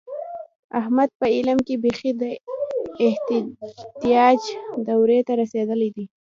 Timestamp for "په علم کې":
1.19-1.75